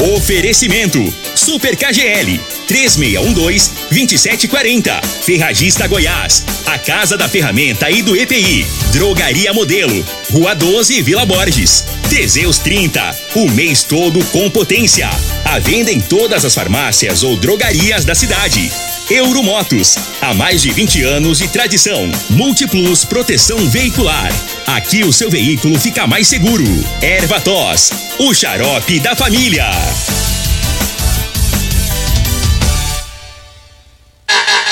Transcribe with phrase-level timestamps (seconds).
[0.00, 5.04] Oferecimento: Super KGL 3612-2740.
[5.22, 6.44] Ferragista Goiás.
[6.66, 8.64] A Casa da Ferramenta e do EPI.
[8.92, 10.06] Drogaria Modelo.
[10.30, 11.84] Rua 12, Vila Borges.
[12.08, 13.18] Teseus 30.
[13.34, 15.10] O mês todo com potência.
[15.44, 18.70] A venda em todas as farmácias ou drogarias da cidade.
[19.10, 19.96] Euromotos.
[20.20, 22.10] Há mais de 20 anos de tradição.
[22.28, 24.30] Multiplus Proteção Veicular.
[24.66, 26.64] Aqui o seu veículo fica mais seguro.
[27.00, 27.90] Erva Tos.
[28.18, 29.66] O xarope da família.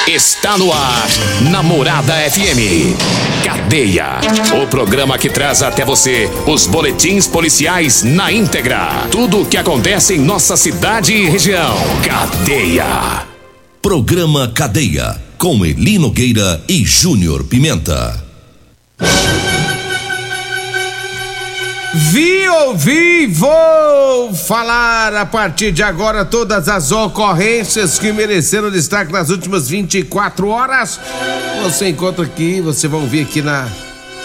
[0.07, 1.09] Está no ar,
[1.51, 2.95] Namorada FM.
[3.45, 4.21] Cadeia.
[4.63, 9.09] O programa que traz até você os boletins policiais na íntegra.
[9.11, 11.77] Tudo o que acontece em nossa cidade e região.
[12.05, 13.36] Cadeia.
[13.87, 15.17] Programa Cadeia.
[15.39, 18.21] Com Elino Gueira e Júnior Pimenta.
[21.95, 29.31] Vi, ouvi, vou falar a partir de agora todas as ocorrências que mereceram destaque nas
[29.31, 30.99] últimas 24 horas.
[31.63, 33.69] Você encontra aqui, você vai ouvir aqui na,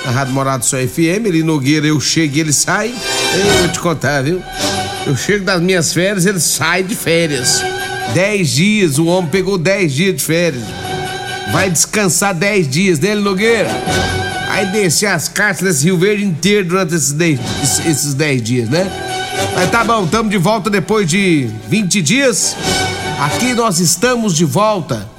[0.04, 1.28] na Rádio Morado Só FM.
[1.28, 2.88] Ele Nogueira, eu chego e ele sai.
[2.88, 4.42] Eu vou te contar, viu?
[5.06, 7.64] Eu chego das minhas férias, ele sai de férias.
[8.14, 10.64] Dez dias, o homem pegou dez dias de férias.
[11.52, 13.70] Vai descansar dez dias, né, Nogueira?
[14.50, 17.40] Aí descer as cartas desse Rio Verde inteiro durante esses 10
[17.86, 18.86] esses dias, né?
[19.56, 22.56] Mas tá bom, estamos de volta depois de 20 dias.
[23.18, 25.10] Aqui nós estamos de volta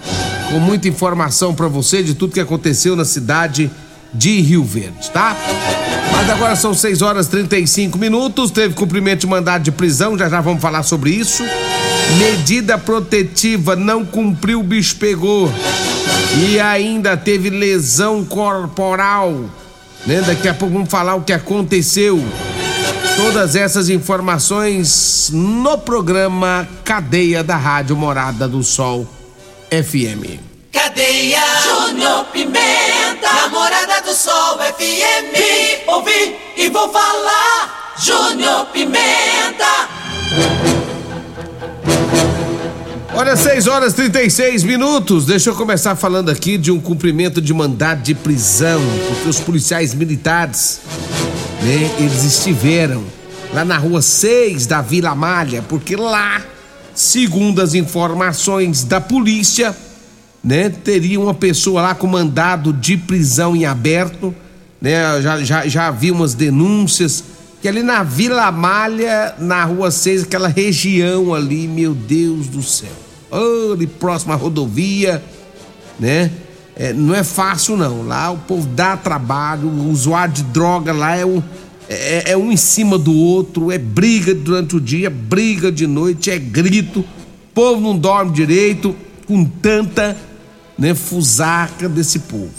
[0.51, 3.71] com muita informação para você de tudo que aconteceu na cidade
[4.13, 5.35] de Rio Verde, tá?
[6.13, 8.51] Mas agora são 6 horas e 35 minutos.
[8.51, 11.43] Teve cumprimento de mandado de prisão, já já vamos falar sobre isso.
[12.19, 15.51] Medida protetiva não cumpriu, o bicho pegou.
[16.47, 19.45] E ainda teve lesão corporal.
[20.07, 20.21] Né?
[20.27, 22.23] Daqui a pouco vamos falar o que aconteceu.
[23.17, 29.07] Todas essas informações no programa Cadeia da Rádio Morada do Sol
[29.71, 30.41] FM.
[30.73, 35.37] Cadeia Júnior Pimenta, Namorada do Sol FM.
[35.37, 37.95] Vi, ouvi e vou falar.
[37.99, 40.02] Júnior Pimenta.
[43.15, 45.27] Olha, 6 horas e 36 minutos.
[45.27, 49.93] Deixa eu começar falando aqui de um cumprimento de mandado de prisão, porque os policiais
[49.93, 50.81] militares,
[51.63, 53.05] né, eles estiveram
[53.53, 56.41] lá na rua 6 da Vila Malha, porque lá,
[56.95, 59.77] segundo as informações da polícia,
[60.43, 64.35] né, teria uma pessoa lá com mandado de prisão em aberto,
[64.81, 65.21] né?
[65.21, 67.23] Já, já, já havia umas denúncias
[67.63, 72.91] que ali na Vila Malha, na rua 6, aquela região ali, meu Deus do céu.
[73.31, 75.23] Oh, ali próximo à rodovia,
[75.99, 76.33] né?
[76.75, 78.03] É, não é fácil não.
[78.03, 81.41] Lá o povo dá trabalho, o usuário de droga lá é um,
[81.89, 86.33] é, é um em cima do outro, é briga durante o dia, briga de noite,
[86.33, 86.99] é grito.
[86.99, 90.17] O povo não dorme direito com tanta
[90.77, 92.51] né, fusaca desse povo,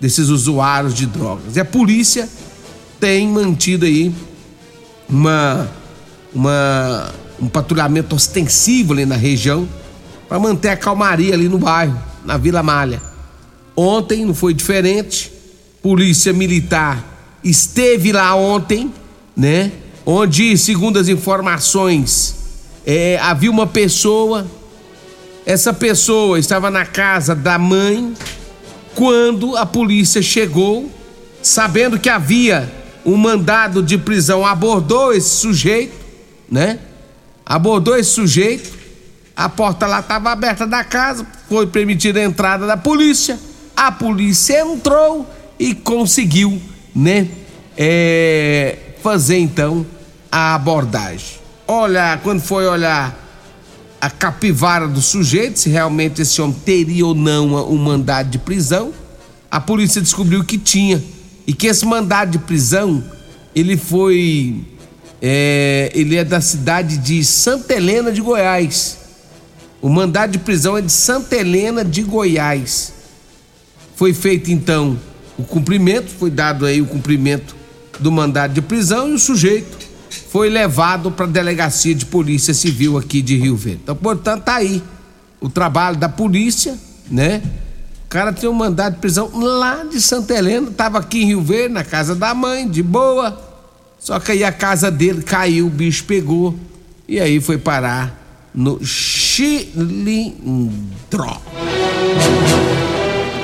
[0.00, 1.54] desses usuários de drogas.
[1.54, 2.28] E a polícia
[3.00, 4.12] tem mantido aí
[5.08, 5.68] uma,
[6.32, 9.66] uma, um patrulhamento ostensivo ali na região
[10.28, 13.02] para manter a calmaria ali no bairro, na Vila Malha.
[13.74, 15.32] Ontem não foi diferente.
[15.82, 17.02] Polícia Militar
[17.42, 18.92] esteve lá ontem,
[19.34, 19.72] né?
[20.04, 22.36] Onde, segundo as informações,
[22.86, 24.46] é, havia uma pessoa.
[25.46, 28.12] Essa pessoa estava na casa da mãe
[28.94, 30.90] quando a polícia chegou,
[31.42, 35.94] sabendo que havia um mandado de prisão, abordou esse sujeito,
[36.50, 36.78] né?
[37.44, 38.78] Abordou esse sujeito.
[39.36, 43.38] A porta lá estava aberta da casa, foi permitida a entrada da polícia.
[43.76, 45.28] A polícia entrou
[45.58, 46.60] e conseguiu,
[46.94, 47.28] né?
[47.76, 49.86] É, fazer então
[50.30, 51.38] a abordagem.
[51.66, 53.16] Olha, quando foi olhar
[54.00, 58.92] a capivara do sujeito, se realmente esse homem teria ou não um mandado de prisão,
[59.50, 61.02] a polícia descobriu que tinha
[61.50, 63.02] e que esse mandado de prisão
[63.56, 64.62] ele foi
[65.20, 68.98] é, ele é da cidade de Santa Helena de Goiás.
[69.82, 72.92] O mandado de prisão é de Santa Helena de Goiás.
[73.96, 74.96] Foi feito então
[75.36, 77.56] o cumprimento, foi dado aí o cumprimento
[77.98, 79.76] do mandado de prisão e o sujeito
[80.30, 83.80] foi levado para a delegacia de polícia civil aqui de Rio Verde.
[83.82, 84.80] Então, portanto, tá aí
[85.40, 86.78] o trabalho da polícia,
[87.10, 87.42] né?
[88.10, 91.72] Cara tem um mandado de prisão lá de Santa Helena, tava aqui em Rio Verde,
[91.72, 93.40] na casa da mãe, de boa.
[94.00, 96.58] Só que aí a casa dele caiu, o bicho pegou
[97.06, 100.10] e aí foi parar no Chilindró.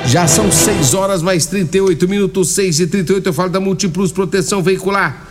[0.05, 4.61] Já são 6 horas mais 38 minutos, 6 e 38 eu falo da Multiplus Proteção
[4.61, 5.27] Veicular.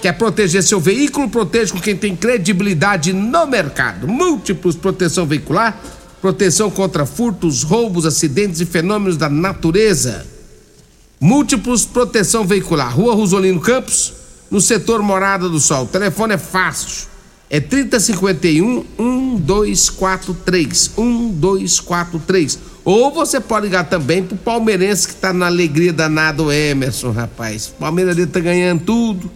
[0.00, 1.28] Quer proteger seu veículo?
[1.28, 4.06] Proteja com quem tem credibilidade no mercado.
[4.06, 5.76] Múltiplos proteção veicular,
[6.20, 10.26] proteção contra furtos, roubos, acidentes e fenômenos da natureza.
[11.20, 12.94] Múltiplos proteção veicular.
[12.94, 14.12] Rua Rosolino Campos,
[14.50, 15.84] no setor Morada do Sol.
[15.84, 17.06] O telefone é fácil.
[17.48, 20.90] É 3051 1243.
[20.96, 22.58] 1243.
[22.84, 27.68] Ou você pode ligar também pro palmeirense que tá na alegria danada, o Emerson, rapaz.
[27.68, 29.30] O Palmeiras tá ganhando tudo.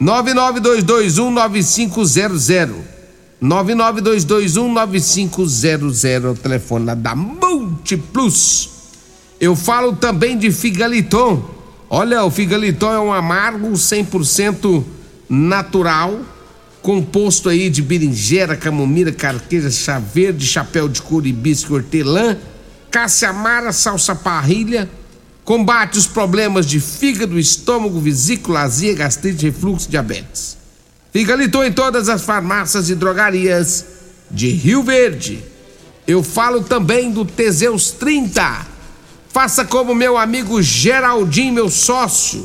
[0.00, 2.97] 992219500.
[3.42, 8.70] 992219500 é o telefone lá da Multiplus.
[9.40, 11.40] Eu falo também de Figaliton.
[11.88, 14.82] Olha, o Figaliton é um amargo 100%
[15.28, 16.20] natural,
[16.82, 22.36] composto aí de berinjela, camomila, carqueja, chá verde, chapéu de couro, hibisco, hortelã,
[22.90, 24.90] caça-amara, salsa parrilha,
[25.44, 30.57] combate os problemas de fígado, estômago, vesícula, azia, gastrite, refluxo, diabetes.
[31.12, 33.84] Figaliton em todas as farmácias e drogarias
[34.30, 35.42] de Rio Verde.
[36.06, 38.78] Eu falo também do Teseus 30
[39.38, 42.44] Faça como meu amigo Geraldinho, meu sócio.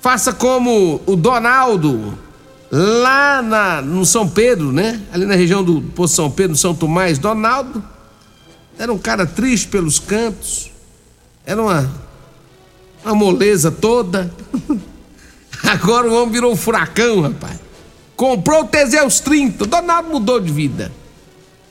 [0.00, 2.18] Faça como o Donaldo,
[2.70, 5.00] lá na, no São Pedro, né?
[5.12, 7.18] Ali na região do Poço São Pedro, São Tomás.
[7.18, 7.80] Donaldo
[8.78, 10.70] era um cara triste pelos cantos.
[11.44, 11.90] Era uma,
[13.04, 14.32] uma moleza toda.
[15.62, 17.60] Agora o homem virou um furacão, rapaz.
[18.16, 19.66] Comprou o Teseus 30.
[19.66, 20.90] Donaldo mudou de vida.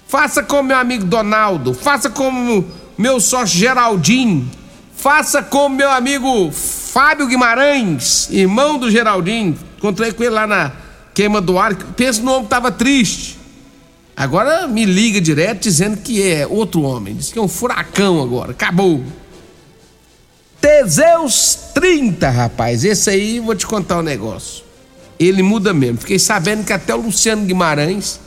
[0.07, 1.73] Faça como meu amigo Donaldo.
[1.73, 2.65] Faça como
[2.97, 4.49] meu sócio Geraldinho.
[4.95, 9.57] Faça como meu amigo Fábio Guimarães, irmão do Geraldinho.
[9.77, 10.71] Encontrei com ele lá na
[11.13, 11.75] queima do ar.
[11.75, 13.37] Pensa no homem que estava triste.
[14.15, 17.15] Agora me liga direto dizendo que é outro homem.
[17.15, 18.51] Diz que é um furacão agora.
[18.51, 19.03] Acabou.
[20.61, 22.85] Teseus 30, rapaz.
[22.85, 24.63] Esse aí vou te contar um negócio.
[25.19, 25.97] Ele muda mesmo.
[25.97, 28.19] Fiquei sabendo que até o Luciano Guimarães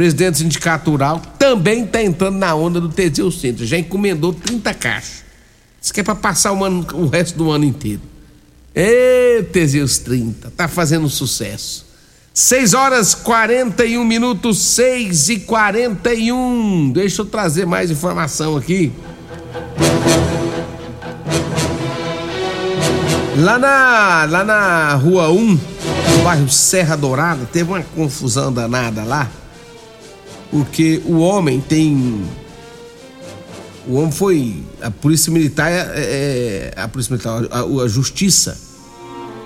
[0.00, 3.66] presidente do Sindicato Rural, também está entrando na onda do Teseus Centro.
[3.66, 5.24] Já encomendou 30 caixas.
[5.78, 8.00] Isso que é para passar o, ano, o resto do ano inteiro.
[8.74, 11.84] Ê, Teseus 30, tá fazendo sucesso.
[12.32, 16.92] 6 horas 41 minutos, 6 e 41.
[16.92, 18.90] Deixa eu trazer mais informação aqui.
[23.36, 29.30] Lá na, lá na rua 1, no bairro Serra Dourada, teve uma confusão danada lá
[30.50, 32.22] porque o homem tem.
[33.86, 34.56] O homem foi.
[34.82, 35.70] A polícia militar.
[35.70, 38.58] É, é, a polícia militar, a, a, justiça.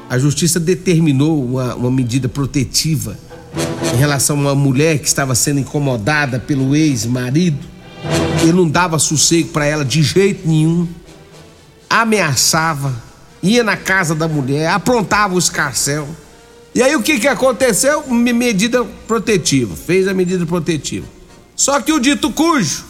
[0.08, 3.16] A justiça determinou uma, uma medida protetiva
[3.92, 7.58] em relação a uma mulher que estava sendo incomodada pelo ex-marido.
[8.42, 10.86] Ele não dava sossego para ela de jeito nenhum.
[11.88, 12.94] Ameaçava,
[13.44, 16.08] ia na casa da mulher, aprontava o escarcel.
[16.75, 18.02] E aí o que, que aconteceu?
[18.08, 19.76] Medida protetiva.
[19.76, 21.06] Fez a medida protetiva.
[21.55, 22.85] Só que o dito cujo,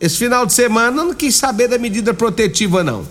[0.00, 3.04] esse final de semana, não quis saber da medida protetiva, não.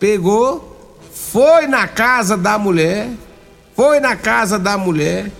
[0.00, 3.10] Pegou, foi na casa da mulher,
[3.76, 5.30] foi na casa da mulher,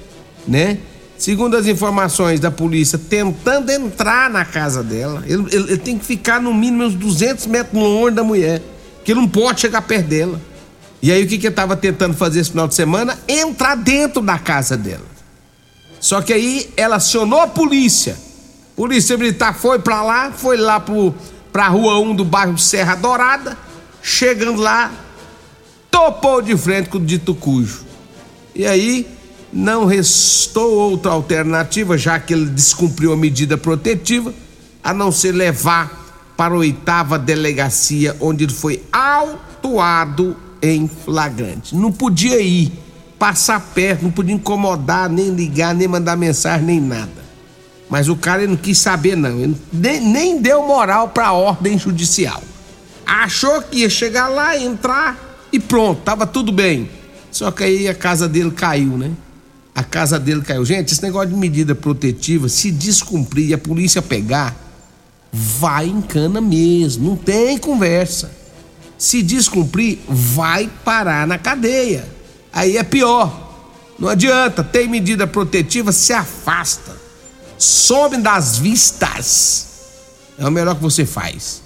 [0.46, 0.78] né?
[1.16, 5.24] Segundo as informações da polícia, tentando entrar na casa dela.
[5.26, 8.62] Ele, ele, ele tem que ficar no mínimo uns 200 metros longe da mulher,
[9.02, 10.47] que ele não pode chegar perto dela.
[11.00, 13.18] E aí o que que eu tava tentando fazer esse final de semana?
[13.28, 15.06] Entrar dentro da casa dela.
[16.00, 18.16] Só que aí ela acionou a polícia.
[18.74, 21.14] Polícia militar foi para lá, foi lá pro,
[21.52, 23.56] pra rua 1 do bairro Serra Dourada.
[24.02, 24.92] Chegando lá,
[25.90, 27.84] topou de frente com o dito cujo.
[28.54, 29.06] E aí
[29.52, 34.32] não restou outra alternativa, já que ele descumpriu a medida protetiva,
[34.82, 41.74] a não ser levar para a oitava delegacia, onde ele foi autuado em flagrante.
[41.74, 42.72] Não podia ir,
[43.18, 47.28] passar perto, não podia incomodar, nem ligar, nem mandar mensagem, nem nada.
[47.88, 49.40] Mas o cara não quis saber, não.
[49.40, 52.42] Ele nem, nem deu moral para a ordem judicial.
[53.06, 56.90] Achou que ia chegar lá, entrar e pronto, tava tudo bem.
[57.30, 59.10] Só que aí a casa dele caiu, né?
[59.74, 60.64] A casa dele caiu.
[60.64, 64.54] Gente, esse negócio de medida protetiva, se descumprir e a polícia pegar,
[65.32, 67.10] vai em cana mesmo.
[67.10, 68.30] Não tem conversa.
[68.98, 72.04] Se descumprir, vai parar na cadeia.
[72.52, 73.46] Aí é pior.
[73.98, 76.96] Não adianta, tem medida protetiva, se afasta.
[77.56, 79.66] Some das vistas.
[80.38, 81.62] É o melhor que você faz.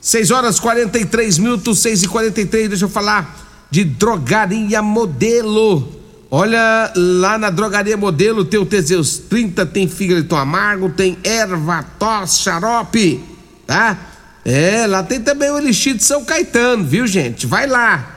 [0.00, 6.00] 6 horas 43 minutos, 6 e 43 deixa eu falar de drogaria modelo.
[6.30, 12.38] Olha, lá na drogaria modelo tem o Teseus 30, tem fígado amargo, tem erva tos,
[12.38, 13.22] xarope,
[13.66, 14.11] tá?
[14.44, 17.46] É, lá tem também o Elixir de São Caetano, viu, gente?
[17.46, 18.16] Vai lá,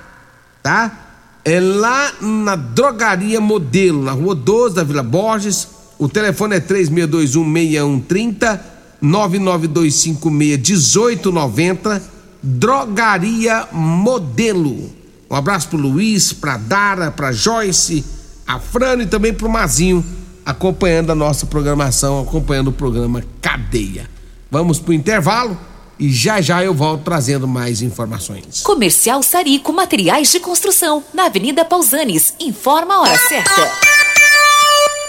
[0.64, 1.06] tá?
[1.46, 5.68] é lá na Drogaria Modelo, na rua 12 da Vila Borges.
[6.00, 8.60] O telefone é 36216130
[9.04, 12.02] 992561890.
[12.42, 14.90] Drogaria Modelo.
[15.30, 18.04] Um abraço pro Luiz, pra Dara, pra Joyce,
[18.48, 20.04] a Frane e também pro Mazinho,
[20.44, 24.10] acompanhando a nossa programação, acompanhando o programa Cadeia.
[24.50, 25.56] Vamos pro intervalo
[26.00, 28.62] e já já eu volto trazendo mais informações.
[28.62, 32.34] Comercial Sarico Materiais de Construção, na Avenida Pausanes.
[32.40, 33.72] Informa a hora certa.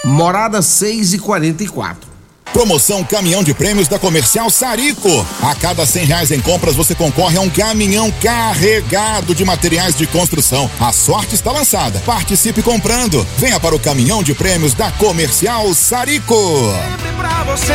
[0.03, 2.17] Morada 6 e 44.
[2.53, 5.25] Promoção Caminhão de Prêmios da Comercial Sarico.
[5.43, 10.07] A cada cem reais em compras você concorre a um caminhão carregado de materiais de
[10.07, 10.69] construção.
[10.79, 12.01] A sorte está lançada.
[12.05, 13.25] Participe comprando.
[13.37, 16.35] Venha para o Caminhão de Prêmios da Comercial Sarico.
[16.35, 17.73] Sempre pra você,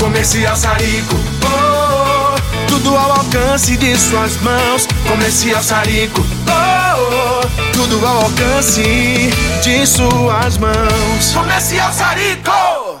[0.00, 1.14] Comercial Sarico.
[1.42, 2.15] Oh, oh,
[2.76, 4.86] tudo ao alcance de suas mãos.
[5.08, 6.20] Comercial Sarico.
[6.46, 9.30] Oh, oh, tudo ao alcance
[9.62, 11.32] de suas mãos.
[11.32, 13.00] Comercial Sarico.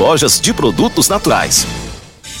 [0.00, 1.66] lojas de produtos naturais.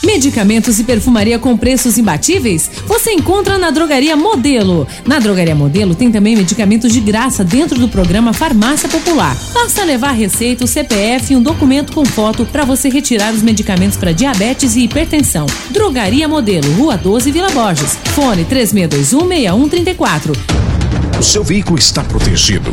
[0.02, 2.70] Medicamentos e perfumaria com preços imbatíveis?
[2.86, 4.88] Você encontra na Drogaria Modelo.
[5.06, 9.36] Na Drogaria Modelo tem também medicamentos de graça dentro do programa Farmácia Popular.
[9.52, 13.98] Basta levar receita, o CPF e um documento com foto para você retirar os medicamentos
[13.98, 15.44] para diabetes e hipertensão.
[15.68, 17.98] Drogaria Modelo, Rua 12, Vila Borges.
[18.14, 20.34] Fone 36216134.
[21.20, 22.72] O seu veículo está protegido?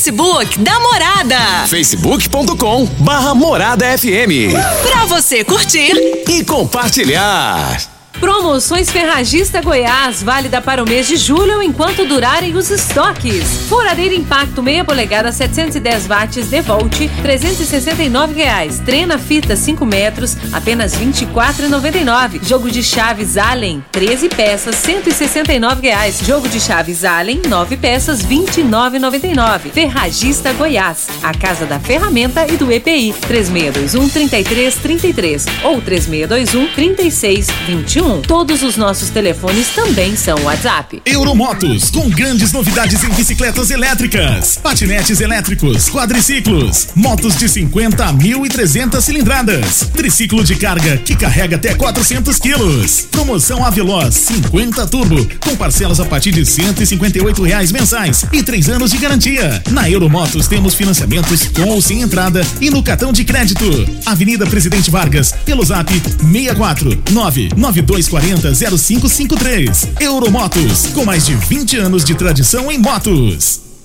[0.00, 1.36] Facebook da Morada.
[1.68, 4.54] facebook.com barra Morada FM.
[4.82, 5.92] Pra você curtir
[6.26, 7.99] e compartilhar.
[8.20, 13.66] Promoções Ferragista Goiás, válida para o mês de julho enquanto durarem os estoques.
[13.66, 18.78] Furadeira Impacto meia polegada 710 watts Devolt, 369 reais.
[18.84, 22.46] Trena fita 5 metros, apenas 24,99.
[22.46, 26.20] Jogo de chaves Allen, 13 peças, 169 reais.
[26.22, 29.70] Jogo de chaves Allen, 9 peças, 29,99.
[29.72, 38.09] Ferragista Goiás, a casa da ferramenta e do EPI, 3621 3333 ou 3621 3621.
[38.18, 41.00] Todos os nossos telefones também são WhatsApp.
[41.06, 49.00] Euromotos, com grandes novidades em bicicletas elétricas, patinetes elétricos, quadriciclos, motos de 50 a 1.300
[49.00, 53.02] cilindradas, triciclo de carga que carrega até 400 quilos.
[53.10, 58.90] Promoção Aveloz 50 Turbo, com parcelas a partir de 158 reais mensais e três anos
[58.90, 59.62] de garantia.
[59.70, 63.64] Na Euromotos temos financiamentos com ou sem entrada e no cartão de crédito.
[64.04, 69.88] Avenida Presidente Vargas, pelo zap 64 992 240 0553.
[70.00, 73.69] Euromotos, com mais de 20 anos de tradição em motos.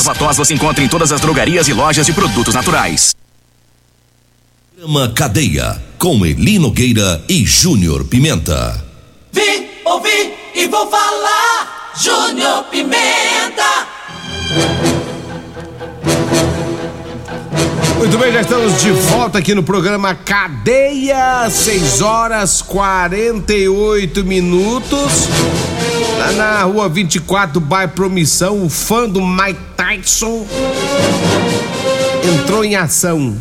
[0.00, 3.14] Erva tos você encontra em todas as drogarias e lojas de produtos naturais.
[4.74, 8.82] Programa Cadeia, com Eli Nogueira e Júnior Pimenta.
[9.30, 11.92] Vi, ouvi e vou falar.
[12.00, 13.86] Júnior Pimenta.
[17.98, 25.28] Muito bem, já estamos de volta aqui no programa Cadeia, 6 horas 48 minutos.
[26.20, 30.46] Lá na rua 24 do bairro Promissão, o fã do Mike Tyson
[32.22, 33.34] entrou em ação.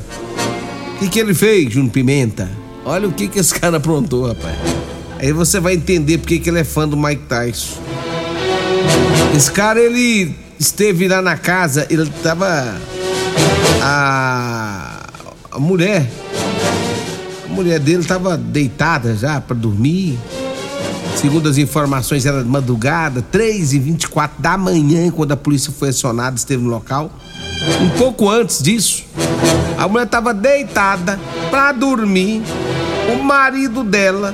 [0.95, 2.49] O que, que ele fez, Júnior Pimenta?
[2.85, 4.55] Olha o que, que esse cara aprontou, rapaz.
[5.19, 7.75] Aí você vai entender porque que ele é fã do Mike Tyson.
[9.35, 12.77] Esse cara, ele esteve lá na casa, ele tava
[13.81, 15.05] a,
[15.51, 16.09] a mulher,
[17.43, 20.17] a mulher dele estava deitada já para dormir.
[21.19, 25.89] Segundo as informações, era de madrugada, 3 e 24 da manhã, quando a polícia foi
[25.89, 27.11] acionada, esteve no local.
[27.81, 29.03] Um pouco antes disso,
[29.77, 31.19] a mulher estava deitada
[31.51, 32.41] para dormir.
[33.13, 34.33] O marido dela,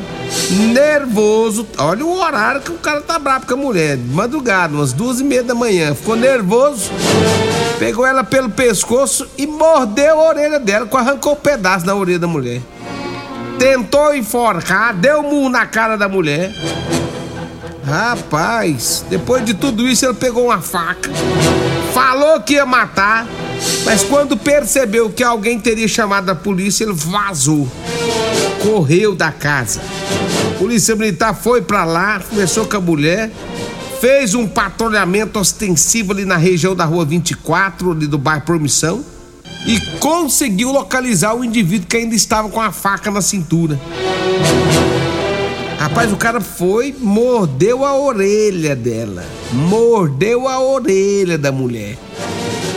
[0.73, 4.93] nervoso, olha o horário que o cara tá bravo com a mulher, de madrugada, umas
[4.93, 6.91] duas e meia da manhã, ficou nervoso,
[7.79, 12.27] pegou ela pelo pescoço e mordeu a orelha dela, arrancou um pedaço da orelha da
[12.27, 12.61] mulher.
[13.65, 16.53] Tentou enforcar, deu um na cara da mulher.
[17.83, 21.09] Rapaz, depois de tudo isso, ele pegou uma faca,
[21.91, 23.25] falou que ia matar,
[23.83, 27.67] mas quando percebeu que alguém teria chamado a polícia, ele vazou,
[28.61, 29.81] correu da casa.
[30.51, 33.31] A polícia militar foi para lá, começou com a mulher,
[33.99, 39.14] fez um patrulhamento ostensivo ali na região da rua 24, ali do bairro Promissão
[39.65, 43.79] e conseguiu localizar o indivíduo que ainda estava com a faca na cintura.
[45.79, 49.25] Rapaz, o cara foi, mordeu a orelha dela.
[49.51, 51.97] Mordeu a orelha da mulher.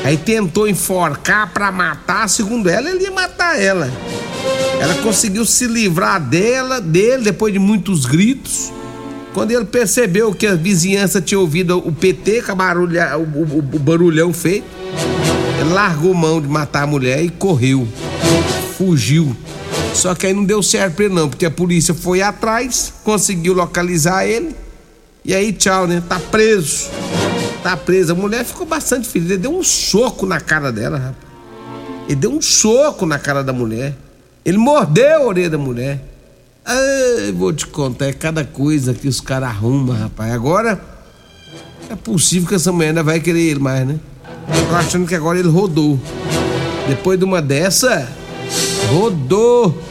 [0.05, 3.91] Aí tentou enforcar para matar, segundo ela, ele ia matar ela.
[4.81, 8.73] Ela conseguiu se livrar dela, dele, depois de muitos gritos.
[9.35, 14.67] Quando ele percebeu que a vizinhança tinha ouvido o PT, com o, barulhão feito,
[15.69, 17.87] largou mão de matar a mulher e correu.
[18.77, 19.37] Fugiu.
[19.95, 23.53] Só que aí não deu certo pra ele não, porque a polícia foi atrás, conseguiu
[23.55, 24.55] localizar ele.
[25.25, 26.03] E aí, tchau, né?
[26.09, 26.89] Tá preso.
[27.63, 28.13] Tá preso.
[28.13, 29.35] A mulher ficou bastante ferida.
[29.35, 31.29] Ele deu um soco na cara dela, rapaz.
[32.07, 33.95] Ele deu um soco na cara da mulher.
[34.45, 36.03] Ele mordeu a orelha da mulher.
[36.65, 40.33] Ai, vou te contar, é cada coisa que os caras arrumam, rapaz.
[40.33, 40.81] Agora,
[41.91, 43.99] é possível que essa mulher ainda vai querer ele mais, né?
[44.69, 45.99] Tô achando que agora ele rodou.
[46.87, 48.09] Depois de uma dessa,
[48.91, 49.83] rodou.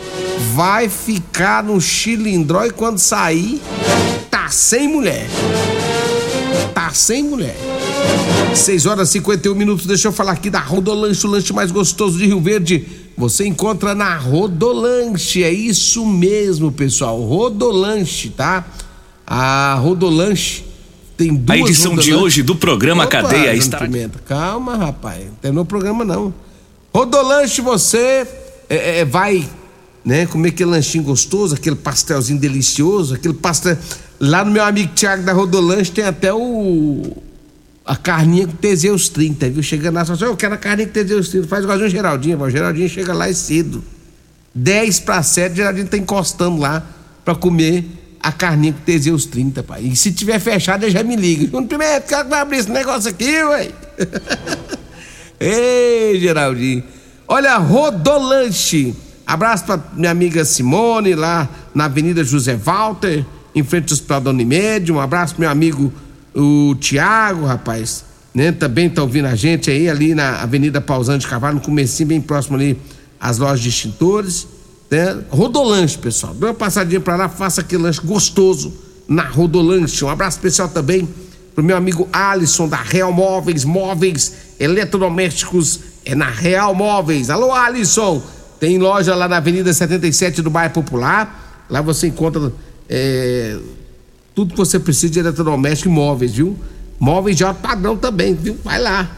[0.54, 3.62] Vai ficar no chilindró e quando sair,
[4.30, 5.28] tá sem mulher.
[6.74, 7.58] Tá sem mulher.
[8.54, 9.86] 6 horas e 51 minutos.
[9.86, 12.86] Deixa eu falar aqui da Rodolanche, o lanche mais gostoso de Rio Verde.
[13.18, 15.44] Você encontra na Rodolanche.
[15.44, 17.20] É isso mesmo, pessoal.
[17.22, 18.66] Rodolanche, tá?
[19.26, 20.67] A Rodolanche
[21.18, 23.80] tem duas A edição de hoje do programa Opa, Cadeia está.
[23.80, 25.26] Pimenta, Calma, rapaz.
[25.26, 26.34] Não tem no programa, não.
[26.94, 28.28] Rodolanche, você
[28.70, 29.50] é, é, vai
[30.06, 33.78] né, comer aquele lanchinho gostoso, aquele pastelzinho delicioso, aquele pastel.
[34.20, 37.18] Lá no meu amigo Tiago da Rodolanche tem até o.
[37.84, 39.64] A carninha com Teseus 30, viu?
[39.64, 41.48] Chegando lá, só assim, eu quero a carninha com Teseus 30.
[41.48, 43.84] Faz igualzinho o Geraldinho, o Geraldinho chega lá e cedo.
[44.54, 46.86] 10 para 7, o Geraldinho tá encostando lá
[47.24, 49.84] pra comer a carninha com Teseus 30, pai.
[49.84, 51.46] E se tiver fechado, ele já me liga.
[51.46, 53.70] Júnior Pimenta, cara que vai abrir esse negócio aqui, ué.
[55.40, 56.84] Ei, Geraldinho.
[57.28, 58.96] Olha, Rodolanche.
[59.26, 64.30] Abraço pra minha amiga Simone, lá na Avenida José Walter, em frente ao Hospital da
[64.30, 64.92] Unimed.
[64.92, 65.92] Um abraço pro meu amigo
[66.34, 68.06] o Tiago, rapaz.
[68.34, 68.52] Né?
[68.52, 72.22] Também tá ouvindo a gente aí, ali na Avenida Pausante de Carvalho, no comecinho, bem
[72.22, 72.80] próximo ali
[73.20, 74.48] às lojas de extintores.
[74.90, 75.24] Né?
[75.30, 76.34] Rodolanche, pessoal.
[76.34, 78.74] Dê uma passadinha pra lá, faça aquele lanche gostoso
[79.08, 80.04] na Rodolanche.
[80.04, 81.08] Um abraço especial também
[81.54, 87.30] pro meu amigo Alisson da Real Móveis, móveis eletrodomésticos é na Real Móveis.
[87.30, 88.22] Alô, Alisson!
[88.60, 91.66] Tem loja lá na Avenida 77 do Bairro Popular.
[91.70, 92.52] Lá você encontra
[92.90, 93.58] é,
[94.34, 96.58] tudo que você precisa de eletrodoméstico e móveis, viu?
[97.00, 98.58] Móveis de alto padrão também, viu?
[98.64, 99.10] Vai lá.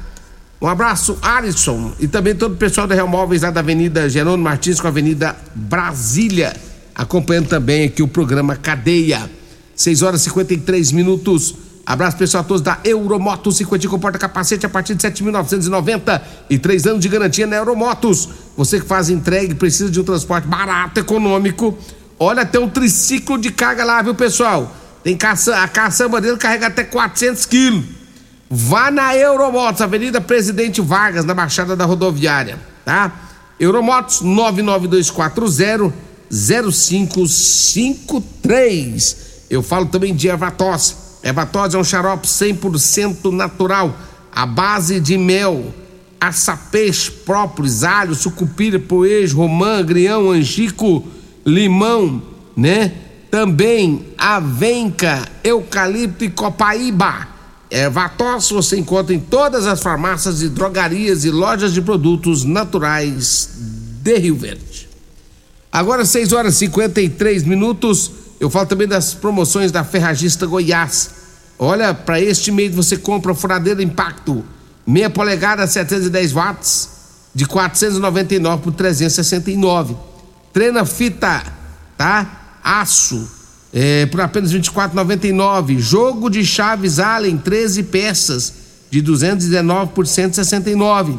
[0.62, 1.93] Um abraço, Alisson.
[2.00, 4.89] E também todo o pessoal da Real Móveis lá da Avenida Jerônimo Martins com a
[4.89, 6.54] Avenida Brasília.
[6.93, 9.30] Acompanhando também aqui o programa Cadeia.
[9.74, 11.56] 6 horas e 53 minutos.
[11.86, 16.86] Abraço pessoal a todos da Euromotos, 50 com porta-capacete a partir de 7.990 e três
[16.86, 18.30] anos de garantia na Euromotos.
[18.56, 21.76] Você que faz entrega e precisa de um transporte barato, econômico.
[22.19, 24.76] Olha, tem um triciclo de carga lá, viu pessoal?
[25.04, 27.99] Tem caça, a caçamba dele carrega até 400 quilos.
[28.50, 33.12] Vá na Euromotos, Avenida Presidente Vargas, na Baixada da Rodoviária, tá?
[33.60, 35.94] Euromotos 99240
[36.32, 39.18] 0553.
[39.50, 40.96] Eu falo também de Ervatos.
[41.22, 43.96] Ervatos é um xarope 100% natural,
[44.32, 45.74] à base de mel,
[46.20, 51.06] açapês, própolis, alho, sucupira, poejo, romã, agrião, angico,
[51.46, 52.22] limão,
[52.58, 52.94] né?
[53.30, 57.28] Também avenca, eucalipto e copaíba.
[57.72, 63.50] Ervatos você encontra em todas as farmácias e drogarias e lojas de produtos naturais
[64.02, 64.90] de Rio Verde.
[65.72, 68.12] Agora 6 horas e 53 minutos.
[68.40, 71.12] Eu falo também das promoções da Ferragista Goiás.
[71.60, 74.44] Olha, para este mês você compra furadeira Impacto,
[74.88, 76.90] meia polegada 710 watts,
[77.36, 79.96] de 499 por 369.
[80.52, 81.44] Treina fita,
[81.98, 82.58] tá?
[82.64, 83.30] Aço,
[83.74, 85.80] é, por apenas 24,99.
[85.80, 88.54] Jogo de chaves Allen, 13 peças,
[88.90, 91.18] de 219 por 169.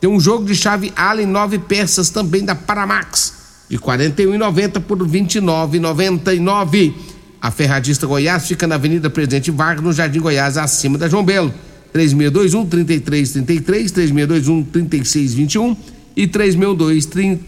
[0.00, 3.34] Tem um jogo de chave Allen, 9 peças, também da Paramax,
[3.68, 6.94] de 41,90 por 29,99.
[7.40, 11.52] A Ferradista Goiás fica na Avenida Presidente Vargas, no Jardim Goiás, acima da João Belo.
[11.92, 15.76] 3621 3333, 3621 3621
[16.16, 17.40] e 3612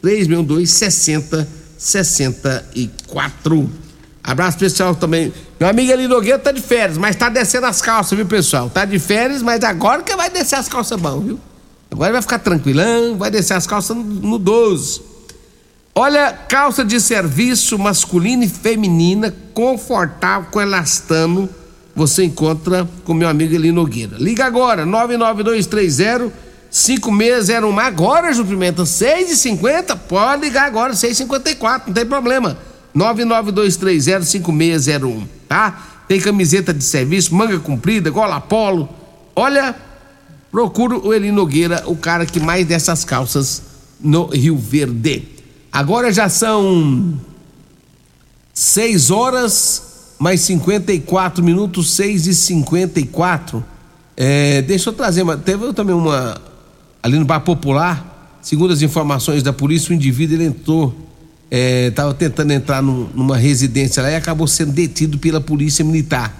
[0.00, 3.81] 3612 60 64.
[4.24, 5.32] Abraço especial também.
[5.58, 8.70] Meu amigo ali Nogueira tá de férias, mas tá descendo as calças, viu, pessoal?
[8.70, 11.40] Tá de férias, mas agora que vai descer as calças bom, viu?
[11.90, 15.02] Agora vai ficar tranquilão, vai descer as calças no, no 12.
[15.94, 21.48] Olha, calça de serviço masculina e feminina, confortável, com elastano,
[21.94, 24.16] você encontra com meu amigo Eli Nogueira.
[24.18, 26.32] Liga agora, 99230
[26.70, 27.78] 5601.
[27.78, 29.98] Agora, Ju Pimenta, 6,50?
[30.08, 32.56] Pode ligar agora, 6,54, não tem problema.
[32.94, 35.88] 99230 5601, tá?
[36.06, 38.88] Tem camiseta de serviço, manga comprida, gola polo.
[39.34, 39.74] Olha,
[40.50, 43.62] procura o Eli Nogueira, o cara que mais dessas calças
[44.00, 45.28] no Rio Verde.
[45.72, 47.18] Agora já são
[48.52, 53.64] 6 horas mais 54 minutos, 6 e 54.
[54.16, 56.40] É, deixa eu trazer, uma, teve também uma.
[57.02, 60.94] Ali no Bar Popular, segundo as informações da polícia, o indivíduo entrou,
[61.52, 66.34] estava é, tentando entrar num, numa residência lá e acabou sendo detido pela polícia militar.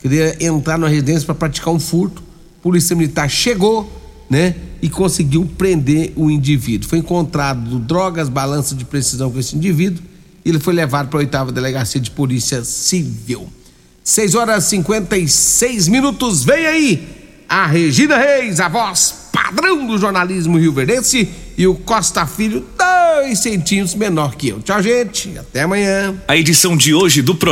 [0.00, 2.22] Queria entrar numa residência para praticar um furto.
[2.62, 3.90] Polícia militar chegou,
[4.28, 4.54] né?
[4.80, 6.88] E conseguiu prender o indivíduo.
[6.88, 10.02] Foi encontrado drogas, balança de precisão com esse indivíduo.
[10.44, 13.48] E ele foi levado para a oitava delegacia de polícia civil.
[14.02, 16.42] 6 horas e 56 minutos.
[16.44, 17.08] Vem aí
[17.48, 21.28] a Regina Reis, a voz padrão do jornalismo rio-verdense.
[21.56, 24.60] E o Costa Filho, dois centímetros menor que eu.
[24.60, 25.38] Tchau, gente.
[25.38, 26.14] Até amanhã.
[26.26, 27.44] A edição de hoje do programa.